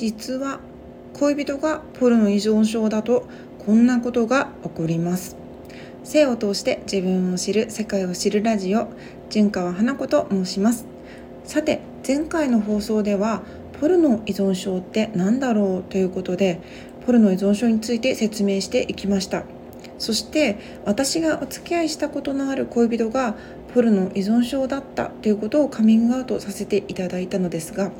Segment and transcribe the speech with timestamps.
[0.00, 0.60] 実は
[1.12, 5.36] 恋人がポルノ依存症だとこんなことが起こります。
[6.04, 8.88] 性を通して自分を知る世界を知るラジオ
[9.28, 10.86] 純川花子と申します。
[11.44, 13.42] さて前回の放送では
[13.78, 16.62] ポルノ依存症って何だろうということで
[17.04, 19.44] ポルノ依存症について説明していきました。
[19.98, 20.56] そして
[20.86, 23.34] 私がお付き合いしたことのある恋人が
[23.74, 27.92] ポルノ依存症だったということをカミングアウトさせていただいたのですが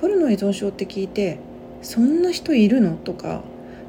[0.00, 1.38] ポルノ依存症って聞いて
[1.82, 2.96] そんな人いるの？
[2.96, 3.42] とか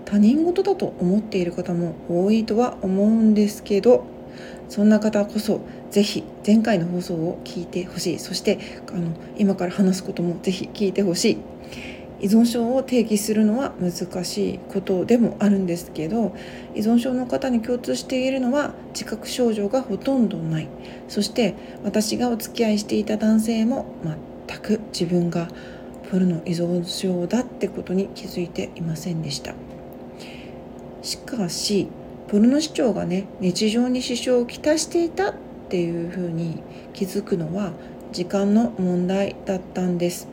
[0.05, 4.05] 他人事だと思っている方も多いとは思うんですけど
[4.69, 8.19] そんな方こそぜひ前回の放送を聞いてほしい。
[8.19, 11.37] そしてあの今から話すこともぜひ聞いてほしい。
[12.21, 16.33] 依存症を定義するのは難しいことでもあるんですけど
[16.73, 20.67] 依存症の方に共通しているのは自覚症状がほとんどない。
[21.07, 23.85] そして私がお付き合いしていた男性も
[24.47, 25.49] 全く自分が
[26.11, 29.53] ポルノ依存症だってことに気づいていませんでした。
[31.01, 31.87] しかし
[32.27, 35.33] ポルノ視聴がね日常に支障をきたしていたっ
[35.69, 36.63] ていうふうに
[36.93, 37.73] 気づくのは
[38.11, 40.27] 時間の問題だったんです。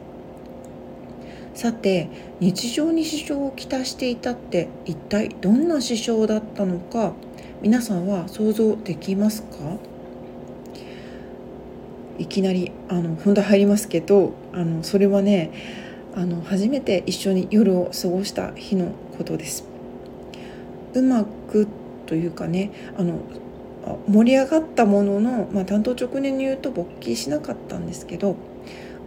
[1.54, 2.08] さて
[2.40, 7.12] 日常に支障をきたしていたって一体どんな支障だったのか
[7.60, 9.48] 皆さんは想像できますか？
[12.22, 15.50] いきなりあの本題入りますけどあのそれはね
[16.14, 19.64] あの初めて一緒に夜を過ごした日のことです。
[20.94, 21.66] うまく
[22.06, 23.18] というかねあの
[24.06, 28.36] 盛り上がったものの、まあ、担当直年に言うと勃起しなかったんですけど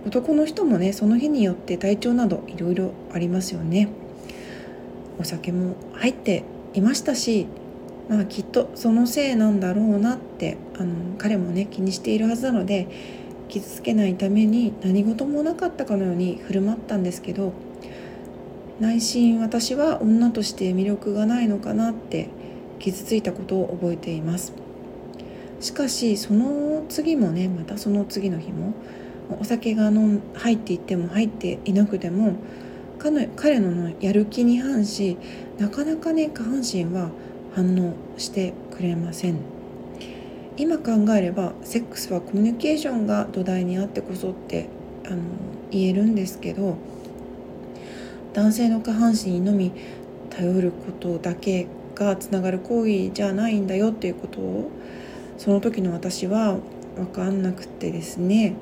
[0.06, 3.88] 男の人もねその日によって体調などいろいろありますよね。
[5.18, 6.44] お酒も入って
[6.74, 7.48] いましたし
[8.10, 12.88] まあきっとそのせいなんだろうなってあの彼もね気にしているはずなので
[13.48, 17.54] 傷つけないために何事もなかったかのように振る舞ったんですけど
[18.80, 22.30] 内心私は女として魅力がないのかなって
[22.80, 24.54] 傷ついたことを覚えています。
[25.62, 28.74] しかしその次もねまたその次の日も
[29.40, 32.36] お酒が飲入っていっても入っていなくても
[33.36, 35.18] 彼のやる気に反し
[35.58, 37.10] なかなかね下半身は
[37.56, 39.38] 反応してくれません。
[40.58, 44.70] 今考えればセックスはコミュニケーションが土台にあってこそって
[45.06, 45.18] あの
[45.72, 46.78] 言えるんですけど
[48.34, 49.74] 男性の下半身にのみ
[50.30, 54.72] 頼ることだけがつながる行為じゃないんだよっていうことを
[55.38, 56.58] その時の私は
[56.96, 58.56] 分かんなくてですね。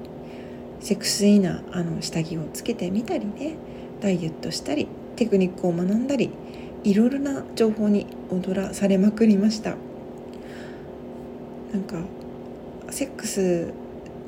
[0.79, 3.55] セクシーなあの下着をつけてみたりね
[4.01, 6.29] ダイエットしたりテクニックを学んだり
[6.83, 9.75] いろいろな情報に踊らされまくりました。
[11.71, 11.97] なんか
[12.91, 13.73] セックス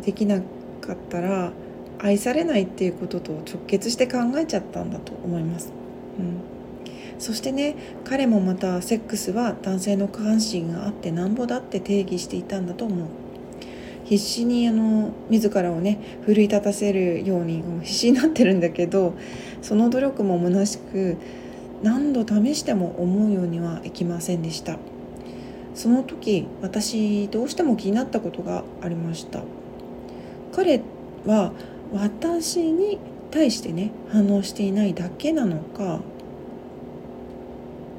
[0.04, 0.42] できな
[0.82, 1.52] かったら
[2.00, 5.72] 愛されないっていうことと直結して考えちゃったんだと思います、
[6.20, 6.42] うん、
[7.20, 13.08] そしてね彼もまたセックスは男性の下半身があってなんぼだって定義していたんだと思う。
[14.06, 19.16] 必死にあの自らをね奮い立たせるように必死になってるんだけど
[19.64, 21.18] その努力も虚しく
[21.84, 24.78] 何度試しても思うようにはいきませんでした。
[25.74, 29.44] その時私どうしても気になったことがありました。
[30.54, 30.82] 彼
[31.26, 31.52] は
[31.92, 32.98] 私に
[33.30, 36.00] 対してね反応していないだけなのか。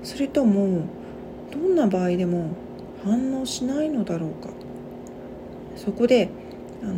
[0.03, 0.86] それとも
[1.50, 2.50] どんな場合でも
[3.04, 4.48] 反応しないのだろうか。
[5.76, 6.31] そこで
[6.82, 6.94] あの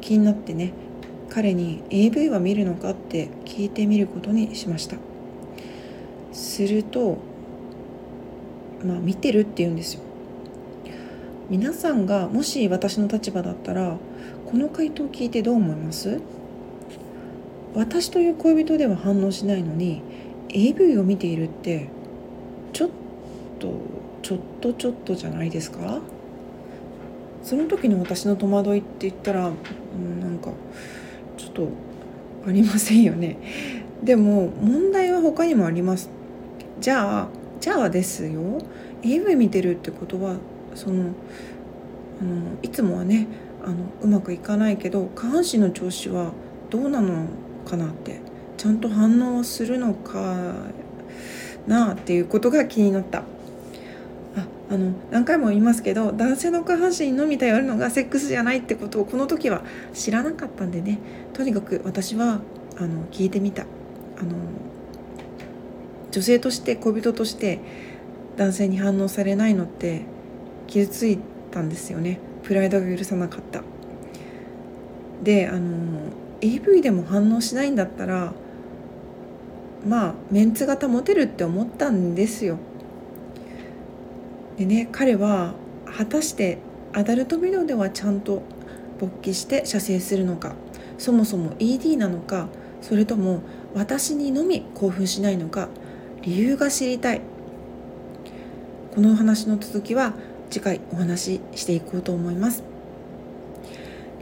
[0.00, 0.72] 気になってね
[1.28, 4.96] 彼に AV は見るのかって聞いてみることにしました。
[6.32, 7.18] すると
[8.84, 10.02] まあ見てるって言うんですよ。
[11.50, 13.96] 皆さんがもし私の立場だったら
[14.46, 16.20] この回答を聞いてどう思います？
[17.74, 20.02] 私という恋人では反応しないのに
[20.50, 21.88] AV を見ているって
[22.72, 22.90] ちょっ
[23.58, 23.74] と
[24.22, 26.00] ちょっとちょっとじゃないですか？
[27.42, 29.48] その時の私の戸惑いって言ったら、な
[30.28, 30.52] んか
[31.36, 31.68] ちょっと
[32.46, 33.36] ありませんよね。
[34.02, 36.08] でも問題は他にもあります。
[36.82, 37.28] じゃあ
[37.60, 38.58] じゃあですよ。
[39.04, 40.34] AV 見てるってことは
[40.74, 41.12] その
[42.20, 43.28] あのいつもはね
[43.64, 46.32] あのうまくいかないけど下半身の調子は
[46.70, 47.28] どうなの
[47.64, 48.20] かなって
[48.56, 50.54] ちゃんと反応するのか
[51.68, 53.22] なっていうことが気になった。
[54.70, 59.62] あの何回も言いますけど男性の下半身のみ頼るのがセックスじゃないってことをこの時は
[59.92, 60.98] 知らなかったんでね。
[61.34, 62.40] とにかく私は
[62.78, 63.66] あの聞いてみた。
[64.18, 64.34] あの
[66.12, 67.58] 女性として恋人として
[68.36, 70.02] 男性に反応されないのって
[70.68, 71.18] 傷つい
[71.50, 73.62] たんですよねプライドが許さなかった
[75.22, 76.00] であの
[76.40, 78.32] AV でも反応しないんだったら
[79.86, 82.58] まあメンツが保てるって思ったんですよ。
[84.56, 85.54] でね彼は
[85.84, 86.58] 果たして
[86.92, 88.42] アダルトビデオではちゃんと
[89.00, 90.54] 勃起して射精するのか
[90.98, 92.48] そもそも ED なのか
[92.80, 93.42] それとも
[93.74, 95.68] 私にのみ興奮しないのか
[96.22, 97.20] 理由が知りたい
[98.94, 100.14] このお話の続きは
[100.50, 102.62] 次回お話ししていこうと思います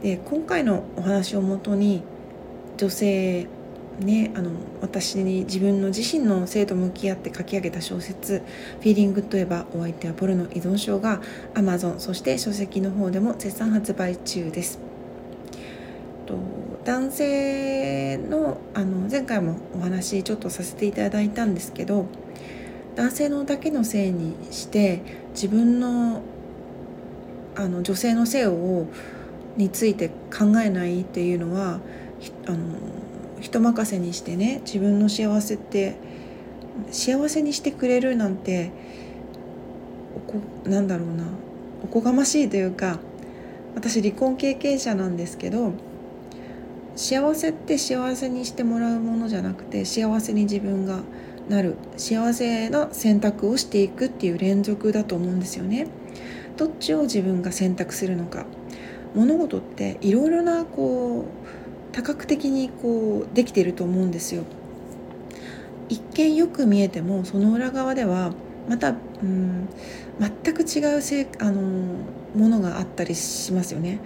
[0.01, 2.01] で今回のお話をもとに
[2.77, 3.47] 女性
[3.99, 4.51] ねあの
[4.81, 8.41] 私に自分の自身の性と向き合って書き上げた小説
[8.81, 11.21] 「フィーリングといえばお相手はポルノ依存症」が
[11.53, 14.79] Amazon そして書籍の方でも絶賛発売中です。
[16.25, 16.35] と
[16.85, 22.07] 男性のあの前回もお話ちょっとさせていただいたんですけど
[22.95, 25.01] 男性のだけのせいにして
[25.33, 26.21] 自分の
[27.55, 28.87] あの女性の性を
[29.57, 31.79] について考えないっていうのは
[32.47, 32.57] あの
[33.41, 35.95] 人任せにしてね自分の幸せって
[36.89, 38.71] 幸せにしてくれるなんて
[40.15, 41.25] おこなんだろうな
[41.83, 42.99] おこがましいというか
[43.75, 45.73] 私離婚経験者なんですけど
[46.95, 50.99] 幸せって幸せにしてもらうものじゃなくて幸せに自分が
[51.49, 55.87] なる幸せな選択をしていくっていう連続だと思うんですよね。
[56.57, 58.45] どっちを自分が選択するのか
[59.15, 61.25] 物事っていろいろなこう
[61.91, 64.43] 多角的にこうできてると思うんですよ。
[65.89, 68.31] 一見よく見えてもその裏側では
[68.69, 69.67] また、うん、
[70.43, 71.61] 全く違うせあの
[72.35, 73.99] ものがあったりしますよね。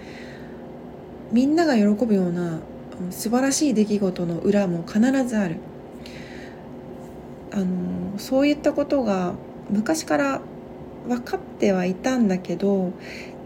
[1.30, 2.60] みんなが喜ぶような
[3.10, 5.56] 素晴らしい出来事の裏も必ずある。
[7.52, 9.34] あのそういったことが
[9.70, 10.40] 昔から
[11.08, 12.92] 分かってはいたんだけど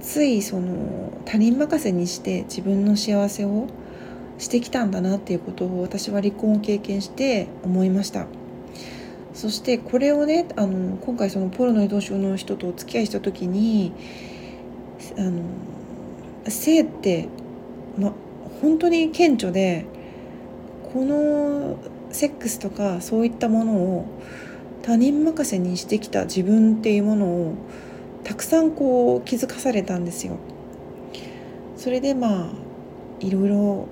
[0.01, 3.69] ついその他人任せにして自分の幸せを
[4.39, 8.27] してきたんだなっていうことを私は離婚を経験して思いました。
[9.35, 13.93] そしてこれをねあの今回そのポロの移動症の人とお付き合いした時に
[15.17, 15.43] あの
[16.49, 17.29] 性って、
[17.97, 18.13] ま、
[18.61, 19.87] 本当に顕著で
[20.93, 21.79] この
[22.11, 24.07] セックスとかそういったものを
[24.83, 27.55] 他人任せにしてきた自分っていうものを
[28.25, 30.37] たくさんこう気づかされたんですよ。
[31.77, 32.51] それでまあ
[33.21, 33.87] いろいろ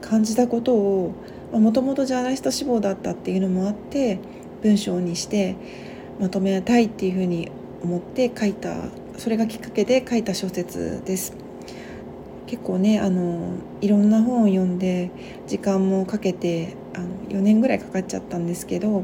[0.00, 1.14] 感じたことを
[1.52, 4.18] もともとジャーナリスト志望だったっていうのもあって
[4.62, 5.56] 文章にして
[6.20, 7.50] まとめたいっていうふうに
[7.82, 8.76] 思って書いた
[9.16, 11.49] それがきっかけで書いた小説です。
[12.46, 15.10] 結構ねあのいろんな本を読んで
[15.46, 19.02] 時間もかけてあの4年ぐらいかかっちゃったんですけどあの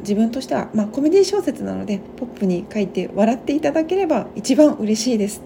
[0.00, 5.42] 自分としては、まあ、コメディ小説なのでポップに書いて笑っていただければ一番嬉しいです。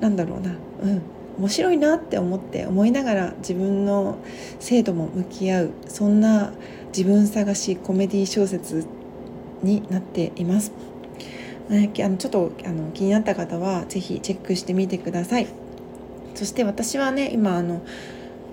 [0.00, 1.02] なんだろうな、うん、
[1.38, 4.18] 面白いなって思って思いながら自分の
[4.60, 6.52] 制度も向き合うそんな
[6.88, 8.86] 自分探しコメディ小説
[9.62, 10.72] になっています。
[11.70, 15.63] あのちょっとあの気になった方は是非チェックしてみてください。
[16.44, 17.80] そして私はね今あの、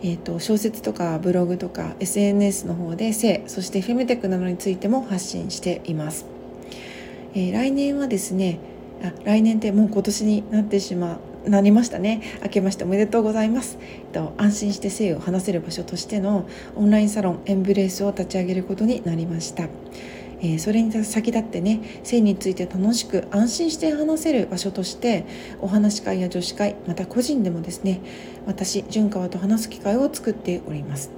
[0.02, 6.26] えーと、小説とかブログとか SNS の方で性そしてフェムテックなどについても発信しています、
[7.34, 8.60] えー、来年はですね
[9.04, 12.22] あ来年ってもう今年になってしまなりましたね。
[12.44, 19.68] 明けましておめでとうございます、えっと、安心して性を話せる場所としてのオンラインサロンエンブレースを立ち上げることになりました。
[20.42, 25.26] えー、それに先立ってね性について楽しく安心して話せる場所として
[25.62, 28.02] お話し会や女子会また個人でもですね
[28.46, 31.12] 私純川と話す機会を作っております。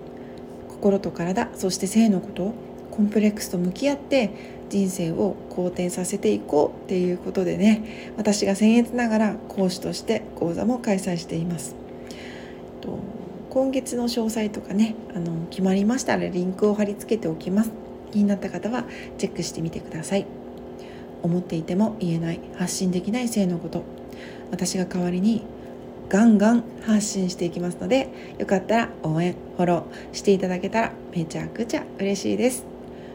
[0.70, 2.54] 心と体そして性のこと
[2.92, 4.30] コンプレックスと向き合って
[4.70, 11.76] 人生を好転させていこうっていうことでね私が僭越ながら講師として講座も開催しています。
[13.50, 17.83] 今月の詳細とかねあの決まりましたらリンクを貼り付けておきます。
[18.14, 18.86] 気になった方は
[19.18, 20.28] チェックしてみてください。
[21.24, 23.84] 思っていても言えない発信できない性のこと。
[24.52, 25.44] 私が代わりに
[26.10, 32.66] ガンガン発信していきますのでよかったら応援フォローしていただけたらめちゃくちゃ嬉しいです。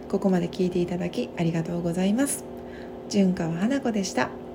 [0.08, 2.44] ここまで聞いていただきありがとうございます。
[3.08, 4.47] 純川花子でした。